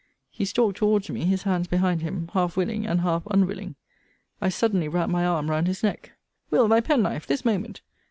He 0.31 0.45
stalked 0.45 0.77
towards 0.77 1.11
me, 1.11 1.25
his 1.25 1.43
hands 1.43 1.67
behind 1.67 2.01
him, 2.01 2.27
half 2.33 2.57
willing, 2.57 2.87
and 2.87 3.01
half 3.01 3.21
unwilling. 3.27 3.75
I 4.41 4.49
suddenly 4.49 4.87
wrapt 4.87 5.11
my 5.11 5.23
arm 5.23 5.47
round 5.47 5.67
his 5.67 5.83
neck. 5.83 6.13
Will. 6.49 6.67
thy 6.67 6.81
penknife, 6.81 7.27
this 7.27 7.45
moment. 7.45 7.83